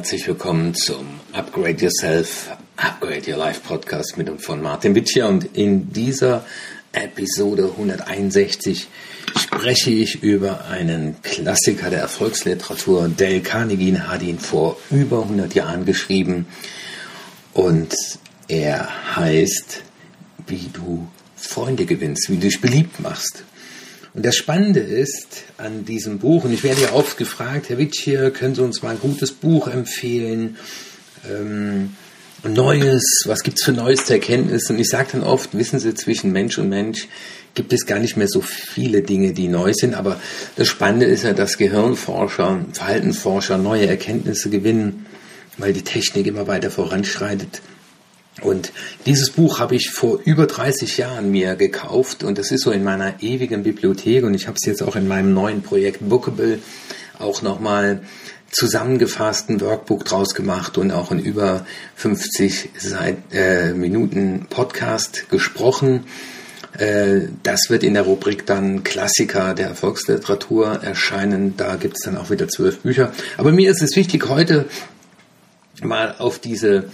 [0.00, 5.28] herzlich willkommen zum Upgrade Yourself, Upgrade Your Life Podcast mit und von Martin Witscher.
[5.28, 6.42] Und in dieser
[6.92, 8.88] Episode 161
[9.36, 13.10] spreche ich über einen Klassiker der Erfolgsliteratur.
[13.14, 16.46] Dale Carnegie hat ihn vor über 100 Jahren geschrieben
[17.52, 17.94] und
[18.48, 19.82] er heißt,
[20.46, 23.44] wie du Freunde gewinnst, wie du dich beliebt machst.
[24.12, 28.08] Und das Spannende ist an diesem Buch, und ich werde ja oft gefragt, Herr Witsch,
[28.34, 30.56] können Sie uns mal ein gutes Buch empfehlen?
[31.28, 31.94] Ähm,
[32.42, 34.72] Neues, was gibt's für neueste Erkenntnisse?
[34.72, 37.06] Und ich sage dann oft, wissen Sie, zwischen Mensch und Mensch
[37.54, 39.94] gibt es gar nicht mehr so viele Dinge, die neu sind.
[39.94, 40.18] Aber
[40.56, 45.06] das Spannende ist ja, dass Gehirnforscher, Verhaltensforscher neue Erkenntnisse gewinnen,
[45.58, 47.60] weil die Technik immer weiter voranschreitet.
[48.42, 48.72] Und
[49.06, 52.84] dieses Buch habe ich vor über 30 Jahren mir gekauft und das ist so in
[52.84, 56.60] meiner ewigen Bibliothek und ich habe es jetzt auch in meinem neuen Projekt Bookable
[57.18, 58.00] auch nochmal
[58.50, 66.04] zusammengefassten Workbook draus gemacht und auch in über 50 Seit, äh, Minuten Podcast gesprochen.
[66.78, 71.56] Äh, das wird in der Rubrik dann Klassiker der Erfolgsliteratur erscheinen.
[71.56, 73.12] Da gibt es dann auch wieder zwölf Bücher.
[73.36, 74.66] Aber mir ist es wichtig, heute
[75.82, 76.90] mal auf diese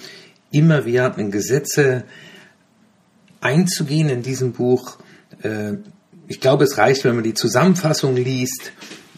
[0.51, 2.05] immerwährenden Gesetze
[3.41, 4.99] einzugehen in diesem Buch.
[5.43, 5.75] Äh,
[6.29, 8.73] ich glaube, es reicht, wenn man die Zusammenfassung liest.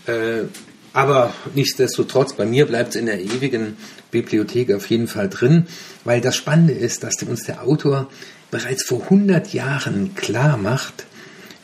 [0.06, 0.44] Äh,
[0.92, 3.76] aber nichtsdestotrotz, bei mir bleibt es in der ewigen
[4.10, 5.66] Bibliothek auf jeden Fall drin,
[6.04, 8.08] weil das Spannende ist, dass uns der Autor
[8.50, 11.06] bereits vor 100 Jahren klar macht,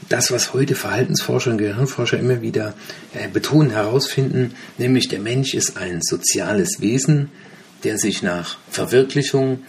[0.08, 2.74] das, was heute Verhaltensforscher und Gehirnforscher immer wieder
[3.14, 7.30] äh, betonen, herausfinden, nämlich der Mensch ist ein soziales Wesen,
[7.84, 9.62] der sich nach Verwirklichung,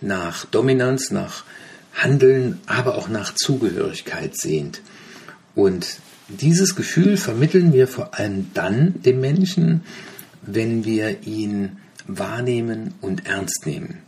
[0.00, 1.44] nach Dominanz, nach
[1.94, 4.80] Handeln, aber auch nach Zugehörigkeit sehnt.
[5.54, 5.86] Und
[6.28, 9.82] dieses Gefühl vermitteln wir vor allem dann dem Menschen,
[10.42, 13.98] wenn wir ihn wahrnehmen und ernst nehmen.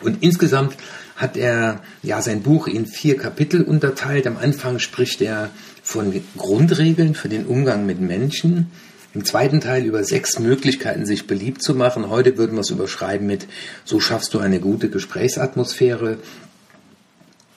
[0.00, 0.76] Und insgesamt
[1.16, 4.26] hat er ja sein Buch in vier Kapitel unterteilt.
[4.26, 5.50] Am Anfang spricht er
[5.82, 8.70] von Grundregeln für den Umgang mit Menschen.
[9.14, 12.10] Im zweiten Teil über sechs Möglichkeiten, sich beliebt zu machen.
[12.10, 13.46] Heute würden wir es überschreiben mit,
[13.84, 16.18] so schaffst du eine gute Gesprächsatmosphäre.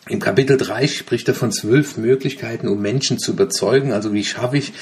[0.07, 3.91] Im Kapitel 3 spricht er von zwölf Möglichkeiten, um Menschen zu überzeugen.
[3.91, 4.73] Also wie schaffe ich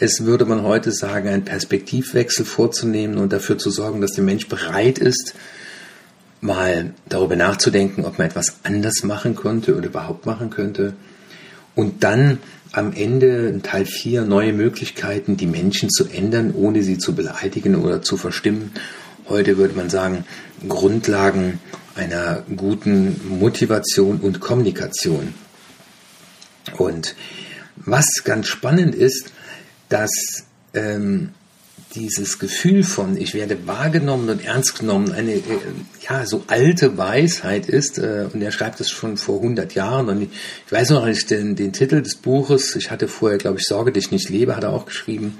[0.00, 4.48] es, würde man heute sagen, einen Perspektivwechsel vorzunehmen und dafür zu sorgen, dass der Mensch
[4.48, 5.34] bereit ist,
[6.40, 10.94] mal darüber nachzudenken, ob man etwas anders machen könnte oder überhaupt machen könnte.
[11.76, 12.38] Und dann
[12.74, 18.02] am Ende Teil 4 neue Möglichkeiten, die Menschen zu ändern, ohne sie zu beleidigen oder
[18.02, 18.72] zu verstimmen.
[19.28, 20.24] Heute würde man sagen,
[20.68, 21.60] Grundlagen
[21.94, 25.34] einer guten Motivation und Kommunikation.
[26.76, 27.14] Und
[27.76, 29.32] was ganz spannend ist,
[29.88, 30.10] dass
[30.74, 31.30] ähm,
[31.94, 35.42] dieses Gefühl von, ich werde wahrgenommen und ernst genommen, eine äh,
[36.08, 37.98] ja so alte Weisheit ist.
[37.98, 40.08] Äh, und er schreibt es schon vor 100 Jahren.
[40.08, 40.28] Und ich,
[40.66, 42.74] ich weiß noch nicht den, den Titel des Buches.
[42.76, 45.38] Ich hatte vorher, glaube ich, Sorge, dich nicht lebe, hat er auch geschrieben.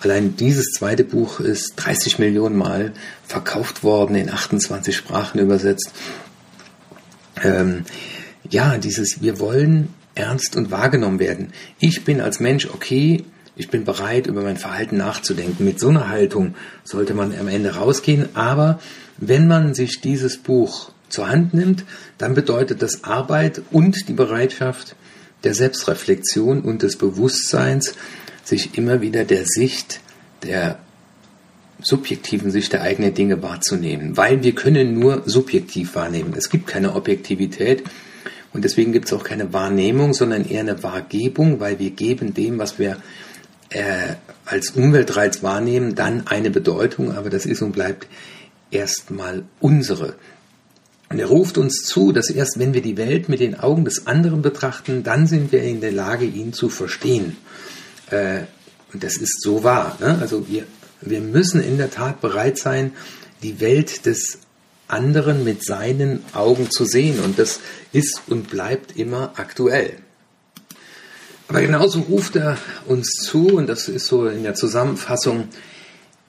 [0.00, 2.92] Allein dieses zweite Buch ist 30 Millionen Mal
[3.26, 5.92] verkauft worden, in 28 Sprachen übersetzt.
[7.42, 7.84] Ähm,
[8.48, 11.52] ja, dieses, wir wollen ernst und wahrgenommen werden.
[11.78, 13.24] Ich bin als Mensch okay,
[13.56, 15.64] ich bin bereit, über mein Verhalten nachzudenken.
[15.64, 18.28] Mit so einer Haltung sollte man am Ende rausgehen.
[18.34, 18.80] Aber
[19.18, 21.84] wenn man sich dieses Buch zur Hand nimmt,
[22.18, 24.96] dann bedeutet das Arbeit und die Bereitschaft
[25.44, 27.94] der Selbstreflexion und des Bewusstseins,
[28.42, 30.00] sich immer wieder der Sicht,
[30.42, 30.78] der
[31.80, 34.16] subjektiven Sicht der eigenen Dinge wahrzunehmen.
[34.16, 36.34] Weil wir können nur subjektiv wahrnehmen.
[36.36, 37.84] Es gibt keine Objektivität.
[38.52, 42.58] Und deswegen gibt es auch keine Wahrnehmung, sondern eher eine Wahrgebung, weil wir geben dem,
[42.58, 42.96] was wir
[43.74, 44.14] äh,
[44.44, 48.06] als Umweltreiz wahrnehmen, dann eine Bedeutung, aber das ist und bleibt
[48.70, 50.14] erstmal unsere.
[51.10, 54.06] Und er ruft uns zu, dass erst wenn wir die Welt mit den Augen des
[54.06, 57.36] anderen betrachten, dann sind wir in der Lage, ihn zu verstehen.
[58.10, 58.42] Äh,
[58.92, 59.96] und das ist so wahr.
[60.00, 60.18] Ne?
[60.20, 60.64] Also wir,
[61.00, 62.92] wir müssen in der Tat bereit sein,
[63.42, 64.38] die Welt des
[64.86, 67.18] anderen mit seinen Augen zu sehen.
[67.20, 67.58] Und das
[67.92, 69.94] ist und bleibt immer aktuell.
[71.48, 72.56] Aber genauso ruft er
[72.86, 75.48] uns zu, und das ist so in der Zusammenfassung,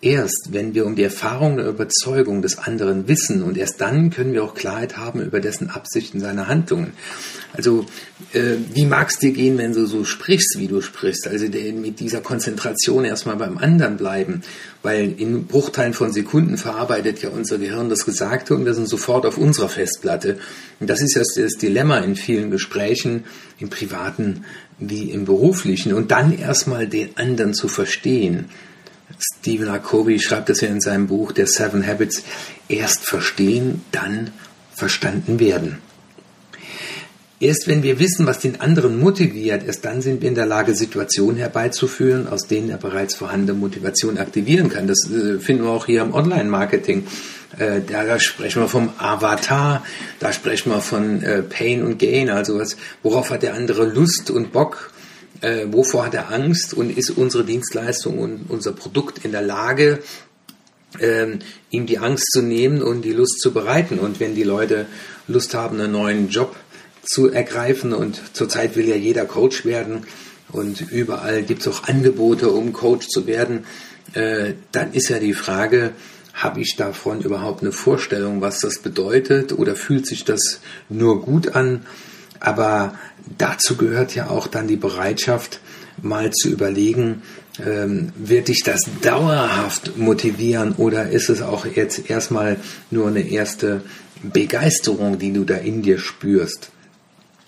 [0.02, 4.34] erst wenn wir um die Erfahrung der Überzeugung des anderen wissen und erst dann können
[4.34, 6.94] wir auch Klarheit haben über dessen Absichten, seine Handlungen.
[7.54, 7.86] Also
[8.34, 11.28] äh, wie mag es dir gehen, wenn du so sprichst, wie du sprichst?
[11.28, 14.42] Also der, mit dieser Konzentration erstmal beim anderen bleiben,
[14.84, 19.26] weil in Bruchteilen von Sekunden verarbeitet ja unser Gehirn das Gesagte und wir sind sofort
[19.26, 20.38] auf unserer Festplatte.
[20.80, 23.24] Und das ist ja das Dilemma in vielen Gesprächen,
[23.60, 24.44] im privaten
[24.78, 25.94] wie im beruflichen.
[25.94, 28.50] Und dann erstmal den anderen zu verstehen
[29.20, 29.70] Stephen.
[29.84, 32.24] Covey schreibt das ja in seinem Buch der Seven Habits,
[32.68, 34.32] erst verstehen, dann
[34.74, 35.80] verstanden werden.
[37.40, 40.74] Erst wenn wir wissen, was den anderen motiviert, erst dann sind wir in der Lage,
[40.74, 44.88] Situationen herbeizuführen, aus denen er bereits vorhandene Motivation aktivieren kann.
[44.88, 47.06] Das äh, finden wir auch hier im Online-Marketing.
[47.60, 49.84] Äh, da sprechen wir vom Avatar,
[50.20, 54.32] da sprechen wir von äh, Pain und Gain, also was, worauf hat der andere Lust
[54.32, 54.92] und Bock,
[55.42, 60.00] äh, wovor hat er Angst und ist unsere Dienstleistung und unser Produkt in der Lage,
[61.00, 61.40] ähm,
[61.70, 64.00] ihm die Angst zu nehmen und die Lust zu bereiten.
[64.00, 64.86] Und wenn die Leute
[65.28, 66.56] Lust haben, einen neuen Job
[67.06, 67.94] zu ergreifen.
[67.94, 70.06] Und zurzeit will ja jeder Coach werden.
[70.52, 73.66] Und überall gibt es auch Angebote, um Coach zu werden.
[74.14, 75.92] Äh, dann ist ja die Frage,
[76.34, 79.54] habe ich davon überhaupt eine Vorstellung, was das bedeutet?
[79.54, 80.60] Oder fühlt sich das
[80.90, 81.86] nur gut an?
[82.40, 82.96] Aber
[83.38, 85.60] dazu gehört ja auch dann die Bereitschaft,
[86.02, 87.22] mal zu überlegen,
[87.66, 92.58] ähm, wird dich das dauerhaft motivieren oder ist es auch jetzt erstmal
[92.92, 93.82] nur eine erste
[94.22, 96.72] Begeisterung, die du da in dir spürst?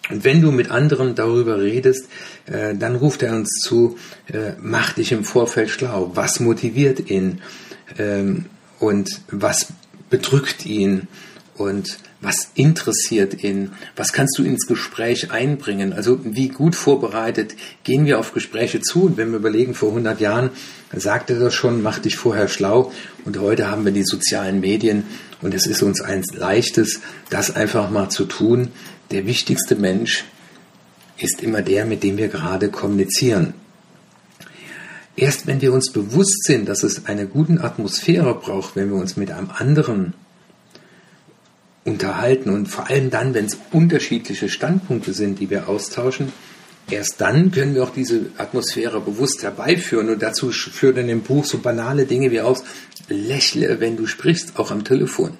[0.10, 2.08] Und wenn du mit anderen darüber redest,
[2.46, 3.98] äh, dann ruft er uns zu,
[4.32, 6.12] äh, mach dich im Vorfeld schlau.
[6.14, 7.42] Was motiviert ihn
[7.98, 8.46] ähm,
[8.80, 9.68] und was
[10.10, 11.08] bedrückt ihn
[11.56, 13.74] und was interessiert ihn?
[13.96, 15.94] Was kannst du ins Gespräch einbringen?
[15.94, 19.04] Also wie gut vorbereitet gehen wir auf Gespräche zu?
[19.04, 20.50] Und wenn wir überlegen, vor 100 Jahren
[20.92, 22.92] sagte das schon, mach dich vorher schlau.
[23.24, 25.04] Und heute haben wir die sozialen Medien
[25.42, 28.70] und es ist uns ein leichtes, das einfach mal zu tun,
[29.12, 30.26] der wichtigste Mensch
[31.18, 33.54] ist immer der, mit dem wir gerade kommunizieren.
[35.16, 39.18] Erst wenn wir uns bewusst sind, dass es eine gute Atmosphäre braucht, wenn wir uns
[39.18, 40.14] mit einem anderen
[41.88, 46.34] unterhalten und vor allem dann, wenn es unterschiedliche Standpunkte sind, die wir austauschen,
[46.92, 50.10] erst dann können wir auch diese Atmosphäre bewusst herbeiführen.
[50.10, 52.64] Und dazu führt in dem Buch so banale Dinge wie aus,
[53.08, 55.38] lächle, wenn du sprichst, auch am Telefon.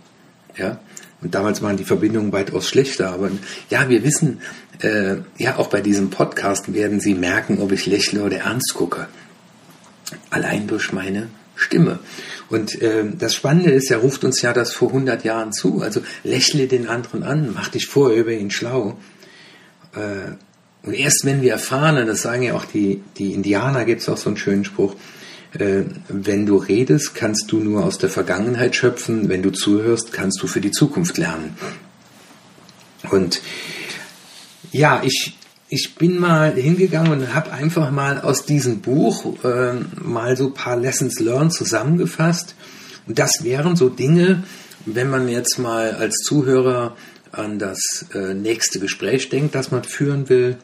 [0.58, 0.80] Ja?
[1.22, 3.12] Und damals waren die Verbindungen weitaus schlechter.
[3.12, 3.30] Aber
[3.70, 4.40] ja, wir wissen,
[4.82, 9.08] äh, ja, auch bei diesem Podcast werden Sie merken, ob ich lächle oder ernst gucke.
[10.30, 12.00] Allein durch meine Stimme.
[12.50, 15.82] Und äh, das Spannende ist, er ruft uns ja das vor 100 Jahren zu.
[15.82, 18.98] Also lächle den anderen an, mach dich vor über ihn schlau.
[19.94, 20.34] Äh,
[20.84, 24.10] und erst wenn wir erfahren, und das sagen ja auch die, die Indianer, gibt es
[24.10, 24.96] auch so einen schönen Spruch,
[25.54, 29.28] äh, wenn du redest, kannst du nur aus der Vergangenheit schöpfen.
[29.28, 31.58] Wenn du zuhörst, kannst du für die Zukunft lernen.
[33.12, 33.42] Und
[34.72, 35.38] ja, ich,
[35.70, 40.78] ich bin mal hingegangen und habe einfach mal aus diesem Buch äh, mal so paar
[40.78, 42.56] Lessons Learned zusammengefasst.
[43.06, 44.44] Und das wären so Dinge,
[44.86, 46.96] wenn man jetzt mal als Zuhörer
[47.32, 50.58] an das äh, nächste Gespräch denkt, das man führen will,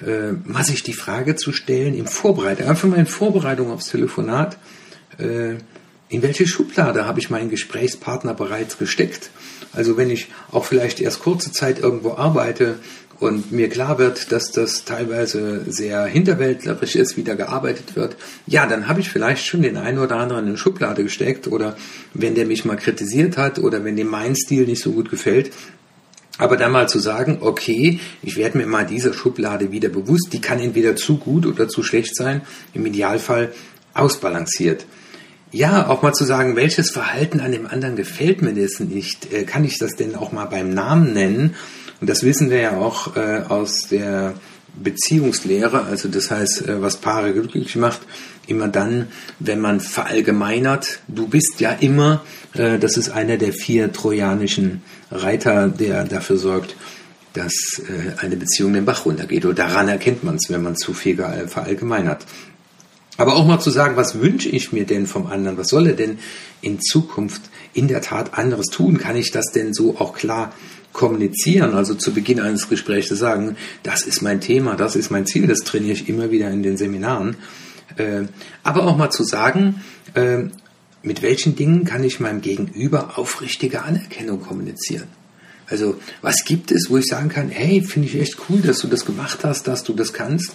[0.00, 4.56] äh, mal sich die Frage zu stellen, im Vorbereitung, einfach mal in Vorbereitung aufs Telefonat,
[5.18, 5.56] äh,
[6.08, 9.30] in welche Schublade habe ich meinen Gesprächspartner bereits gesteckt?
[9.72, 12.76] Also wenn ich auch vielleicht erst kurze Zeit irgendwo arbeite
[13.24, 18.16] und mir klar wird, dass das teilweise sehr hinterwäldlerisch ist, wie da gearbeitet wird,
[18.46, 21.76] ja, dann habe ich vielleicht schon den einen oder anderen in eine Schublade gesteckt oder
[22.12, 25.50] wenn der mich mal kritisiert hat oder wenn dem mein Stil nicht so gut gefällt,
[26.36, 30.40] aber dann mal zu sagen, okay, ich werde mir mal dieser Schublade wieder bewusst, die
[30.40, 33.52] kann entweder zu gut oder zu schlecht sein, im Idealfall
[33.94, 34.84] ausbalanciert.
[35.52, 39.44] Ja, auch mal zu sagen, welches Verhalten an dem anderen gefällt mir das nicht, äh,
[39.44, 41.54] kann ich das denn auch mal beim Namen nennen?
[42.04, 44.34] Und das wissen wir ja auch äh, aus der
[44.74, 48.02] Beziehungslehre, also das heißt, äh, was Paare glücklich macht,
[48.46, 49.06] immer dann,
[49.38, 55.68] wenn man verallgemeinert, du bist ja immer, äh, das ist einer der vier trojanischen Reiter,
[55.68, 56.76] der dafür sorgt,
[57.32, 59.46] dass äh, eine Beziehung den Bach runtergeht.
[59.46, 62.26] Und daran erkennt man es, wenn man zu viel verallgemeinert.
[63.16, 65.56] Aber auch mal zu sagen, was wünsche ich mir denn vom anderen?
[65.56, 66.18] Was soll er denn
[66.60, 67.40] in Zukunft
[67.72, 68.98] in der Tat anderes tun?
[68.98, 70.52] Kann ich das denn so auch klar
[70.94, 71.74] kommunizieren?
[71.74, 75.58] Also zu Beginn eines Gesprächs sagen, das ist mein Thema, das ist mein Ziel, das
[75.58, 77.36] trainiere ich immer wieder in den Seminaren.
[77.98, 78.22] Äh,
[78.62, 79.82] aber auch mal zu sagen,
[80.14, 80.44] äh,
[81.02, 85.08] mit welchen Dingen kann ich meinem Gegenüber aufrichtige Anerkennung kommunizieren?
[85.66, 88.88] Also, was gibt es, wo ich sagen kann, hey, finde ich echt cool, dass du
[88.88, 90.52] das gemacht hast, dass du das kannst?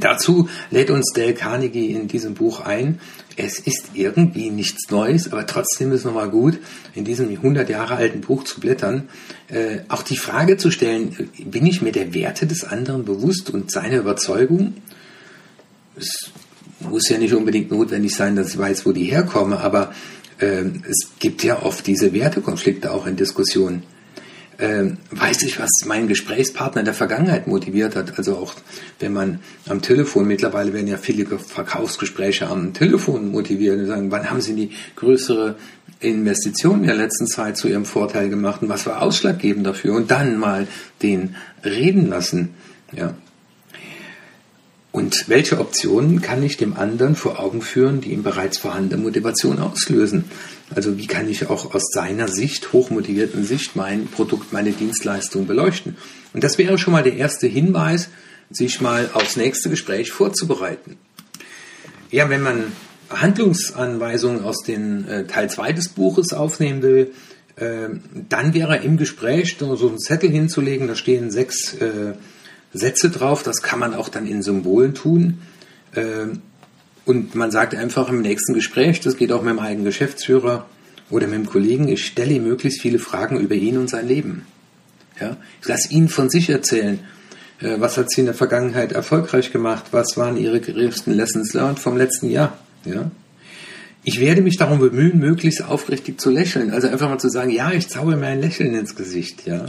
[0.00, 3.00] Dazu lädt uns Dale Carnegie in diesem Buch ein.
[3.36, 6.58] Es ist irgendwie nichts Neues, aber trotzdem ist es nochmal gut,
[6.94, 9.08] in diesem 100 Jahre alten Buch zu blättern,
[9.48, 13.70] äh, auch die Frage zu stellen, bin ich mir der Werte des anderen bewusst und
[13.70, 14.74] seine Überzeugung?
[15.96, 16.32] Es
[16.80, 19.92] muss ja nicht unbedingt notwendig sein, dass ich weiß, wo die herkommen, aber
[20.38, 23.84] äh, es gibt ja oft diese Wertekonflikte auch in Diskussionen.
[24.58, 28.18] Äh, weiß ich, was meinen Gesprächspartner in der Vergangenheit motiviert hat.
[28.18, 28.54] Also auch
[28.98, 34.30] wenn man am Telefon, mittlerweile werden ja viele Verkaufsgespräche am Telefon motiviert und sagen, wann
[34.30, 35.56] haben Sie die größere
[36.00, 39.94] Investition in der letzten Zeit zu Ihrem Vorteil gemacht und was war ausschlaggebend dafür?
[39.94, 40.66] Und dann mal
[41.02, 42.54] den reden lassen.
[42.92, 43.14] Ja.
[44.90, 49.58] Und welche Optionen kann ich dem anderen vor Augen führen, die ihm bereits vorhandene Motivation
[49.58, 50.24] auslösen?
[50.74, 55.96] Also wie kann ich auch aus seiner Sicht, hochmotivierten Sicht, mein Produkt, meine Dienstleistung beleuchten?
[56.32, 58.08] Und das wäre schon mal der erste Hinweis,
[58.50, 60.96] sich mal aufs nächste Gespräch vorzubereiten.
[62.10, 62.72] Ja, wenn man
[63.10, 67.12] Handlungsanweisungen aus dem äh, Teil 2 des Buches aufnehmen will,
[67.56, 67.88] äh,
[68.28, 72.14] dann wäre im Gespräch so einen Zettel hinzulegen, da stehen sechs äh,
[72.72, 75.38] Sätze drauf, das kann man auch dann in Symbolen tun.
[75.94, 76.42] Ähm,
[77.04, 80.66] und man sagt einfach im nächsten Gespräch, das geht auch mit dem eigenen Geschäftsführer
[81.10, 84.46] oder mit dem Kollegen, ich stelle ihm möglichst viele Fragen über ihn und sein Leben.
[85.18, 85.36] Ja?
[85.62, 87.00] Ich lasse ihn von sich erzählen.
[87.60, 89.86] Äh, was hat sie in der Vergangenheit erfolgreich gemacht?
[89.90, 92.58] Was waren ihre größten Lessons learned vom letzten Jahr?
[92.84, 93.10] Ja?
[94.04, 96.70] Ich werde mich darum bemühen, möglichst aufrichtig zu lächeln.
[96.70, 99.46] Also einfach mal zu sagen, ja, ich zauber mir ein Lächeln ins Gesicht.
[99.46, 99.66] Ja?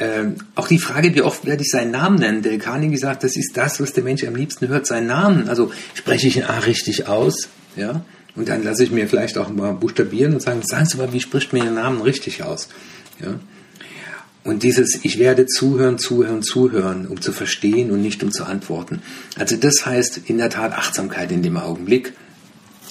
[0.00, 2.42] Ähm, auch die Frage, wie oft werde ich seinen Namen nennen?
[2.42, 5.48] Der Carnegie sagt, das ist das, was der Mensch am liebsten hört, seinen Namen.
[5.48, 8.04] Also spreche ich ihn A richtig aus, ja,
[8.38, 11.20] und dann lasse ich mir vielleicht auch mal buchstabieren und sagen, sagen Sie mal, wie
[11.20, 12.68] spricht mir Ihren Namen richtig aus?
[13.20, 13.40] Ja.
[14.44, 19.02] Und dieses, ich werde zuhören, zuhören, zuhören, um zu verstehen und nicht um zu antworten.
[19.36, 22.12] Also das heißt in der Tat Achtsamkeit in dem Augenblick.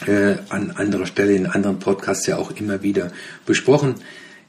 [0.06, 3.12] Äh, an anderer Stelle in anderen Podcasts ja auch immer wieder
[3.46, 3.96] besprochen.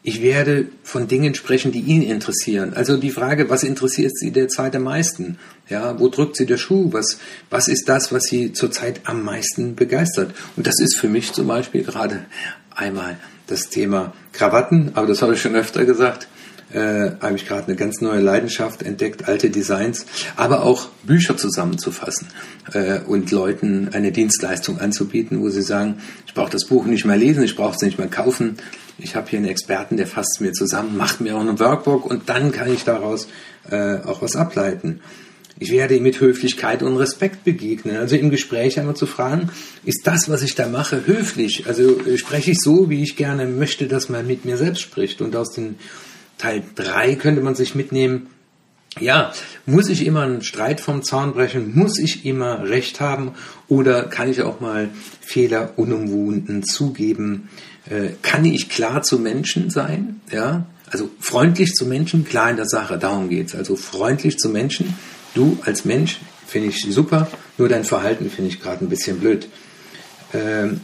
[0.02, 2.72] Ich werde von Dingen sprechen, die ihn interessieren.
[2.74, 5.38] Also die Frage, was interessiert Sie derzeit am meisten?
[5.68, 6.92] Ja, wo drückt Sie der Schuh?
[6.92, 7.18] Was,
[7.50, 10.34] was ist das, was Sie zurzeit am meisten begeistert?
[10.56, 12.26] Und das ist für mich zum Beispiel gerade
[12.70, 16.28] einmal das Thema Krawatten, aber das habe ich schon öfter gesagt.
[16.70, 20.04] Äh, habe ich gerade eine ganz neue Leidenschaft entdeckt, alte Designs,
[20.36, 22.28] aber auch Bücher zusammenzufassen
[22.74, 27.16] äh, und Leuten eine Dienstleistung anzubieten, wo sie sagen, ich brauche das Buch nicht mehr
[27.16, 28.58] lesen, ich brauche es nicht mehr kaufen,
[28.98, 32.28] ich habe hier einen Experten, der fasst mir zusammen, macht mir auch ein Workbook und
[32.28, 33.28] dann kann ich daraus
[33.70, 35.00] äh, auch was ableiten.
[35.60, 37.96] Ich werde ihm mit Höflichkeit und Respekt begegnen.
[37.96, 39.50] Also im Gespräch einmal zu fragen,
[39.84, 41.66] ist das, was ich da mache, höflich?
[41.66, 45.20] Also äh, spreche ich so, wie ich gerne möchte, dass man mit mir selbst spricht.
[45.20, 45.76] Und aus dem
[46.38, 48.28] Teil 3 könnte man sich mitnehmen,
[49.00, 49.32] ja,
[49.66, 51.72] muss ich immer einen Streit vom Zaun brechen?
[51.74, 53.32] Muss ich immer Recht haben?
[53.68, 54.88] Oder kann ich auch mal
[55.20, 57.48] Fehler unumwunden zugeben?
[57.88, 60.20] Äh, kann ich klar zu Menschen sein?
[60.32, 63.54] Ja, also freundlich zu Menschen, klar in der Sache, darum geht's.
[63.54, 64.94] Also freundlich zu Menschen.
[65.34, 67.28] Du als Mensch finde ich super,
[67.58, 69.48] nur dein Verhalten finde ich gerade ein bisschen blöd.
[70.32, 70.80] Ähm,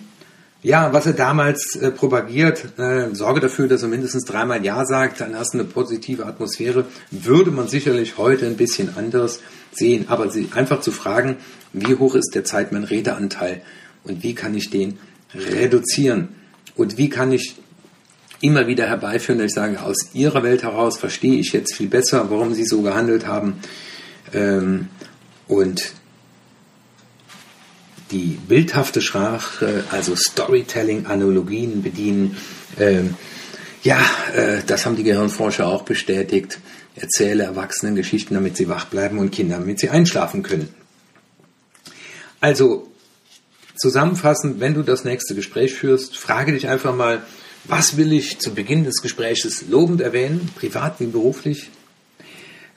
[0.64, 5.20] ja, was er damals äh, propagiert, äh, sorge dafür, dass er mindestens dreimal Ja sagt,
[5.20, 9.40] dann hast du eine positive Atmosphäre, würde man sicherlich heute ein bisschen anders
[9.72, 10.06] sehen.
[10.08, 11.36] Aber sie einfach zu fragen,
[11.74, 13.60] wie hoch ist derzeit mein Redeanteil
[14.04, 14.98] und wie kann ich den
[15.34, 16.30] reduzieren?
[16.76, 17.56] Und wie kann ich
[18.40, 22.30] immer wieder herbeiführen, dass ich sage, aus Ihrer Welt heraus verstehe ich jetzt viel besser,
[22.30, 23.60] warum Sie so gehandelt haben.
[24.32, 24.88] Ähm,
[25.46, 25.92] und
[28.14, 32.36] die bildhafte Sprache, also Storytelling, Analogien bedienen.
[32.78, 33.16] Ähm,
[33.82, 34.00] ja,
[34.34, 36.60] äh, das haben die Gehirnforscher auch bestätigt.
[36.94, 40.68] Erzähle Erwachsenen Geschichten, damit sie wach bleiben und Kinder, damit sie einschlafen können.
[42.40, 42.88] Also
[43.76, 47.22] zusammenfassend, wenn du das nächste Gespräch führst, frage dich einfach mal,
[47.64, 51.70] was will ich zu Beginn des Gespräches lobend erwähnen, privat wie beruflich?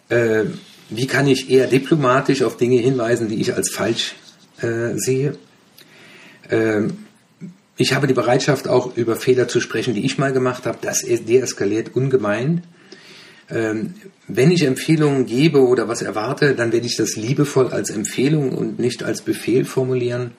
[0.10, 0.46] Äh,
[0.90, 4.16] wie kann ich eher diplomatisch auf Dinge hinweisen, die ich als falsch
[4.62, 5.38] äh, sehe?
[6.50, 7.06] Ähm,
[7.78, 10.80] ich habe die Bereitschaft, auch über Fehler zu sprechen, die ich mal gemacht habe.
[10.82, 12.64] Das deeskaliert ungemein.
[13.50, 13.94] Ähm,
[14.28, 18.80] wenn ich Empfehlungen gebe oder was erwarte, dann werde ich das liebevoll als Empfehlung und
[18.80, 20.32] nicht als Befehl formulieren.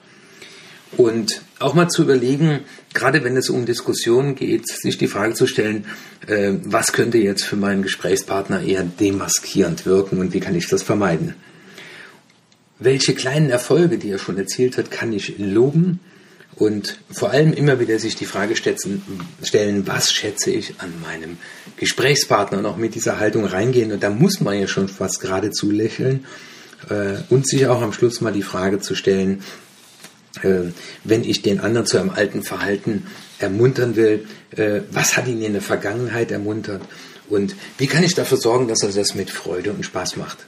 [0.97, 2.61] Und auch mal zu überlegen,
[2.93, 5.85] gerade wenn es um Diskussionen geht, sich die Frage zu stellen,
[6.27, 10.83] äh, was könnte jetzt für meinen Gesprächspartner eher demaskierend wirken und wie kann ich das
[10.83, 11.35] vermeiden?
[12.79, 15.99] Welche kleinen Erfolge, die er schon erzielt hat, kann ich loben?
[16.55, 21.37] Und vor allem immer wieder sich die Frage stellen, was schätze ich an meinem
[21.77, 23.91] Gesprächspartner und auch mit dieser Haltung reingehen.
[23.91, 26.25] Und da muss man ja schon fast geradezu lächeln
[26.89, 29.43] äh, und sich auch am Schluss mal die Frage zu stellen,
[30.41, 30.71] äh,
[31.03, 33.07] wenn ich den anderen zu einem alten Verhalten
[33.39, 36.81] ermuntern will, äh, was hat ihn in der Vergangenheit ermuntert
[37.29, 40.39] und wie kann ich dafür sorgen, dass er das mit Freude und Spaß macht.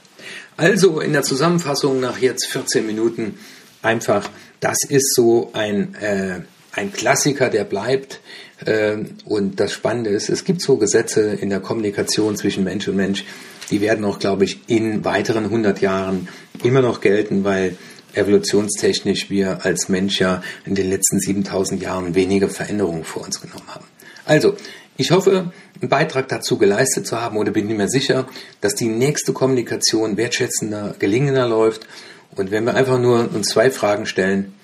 [0.56, 3.38] Also in der Zusammenfassung nach jetzt 14 Minuten
[3.82, 4.28] einfach,
[4.60, 6.40] das ist so ein, äh,
[6.72, 8.20] ein Klassiker, der bleibt.
[8.66, 12.96] Ähm, und das Spannende ist, es gibt so Gesetze in der Kommunikation zwischen Mensch und
[12.96, 13.24] Mensch,
[13.70, 16.28] die werden auch, glaube ich, in weiteren 100 Jahren
[16.62, 17.76] immer noch gelten, weil
[18.14, 23.66] evolutionstechnisch wir als Mensch ja in den letzten 7000 Jahren wenige Veränderungen vor uns genommen
[23.68, 23.86] haben.
[24.24, 24.56] Also,
[25.02, 28.28] ich hoffe, einen Beitrag dazu geleistet zu haben oder bin mir sicher,
[28.60, 31.88] dass die nächste Kommunikation wertschätzender, gelingender läuft.
[32.36, 34.54] Und wenn wir einfach nur uns zwei Fragen stellen,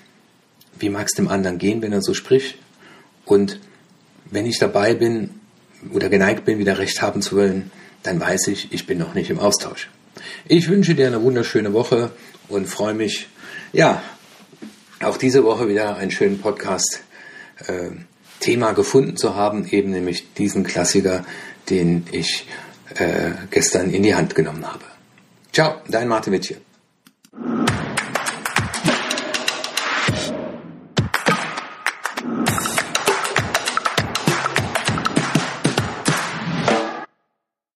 [0.79, 2.57] wie mag es dem anderen gehen, wenn er so spricht?
[3.25, 3.59] Und
[4.31, 5.41] wenn ich dabei bin
[5.91, 7.69] oder geneigt bin, wieder recht haben zu wollen,
[8.01, 9.89] dann weiß ich, ich bin noch nicht im Austausch.
[10.47, 12.11] Ich wünsche dir eine wunderschöne Woche
[12.47, 13.27] und freue mich,
[13.73, 14.01] ja,
[15.01, 17.01] auch diese Woche wieder einen schönen Podcast
[17.67, 17.89] äh,
[18.39, 21.25] Thema gefunden zu haben, eben nämlich diesen Klassiker,
[21.69, 22.47] den ich
[22.95, 24.85] äh, gestern in die Hand genommen habe.
[25.51, 26.57] Ciao, dein Martin Wittje.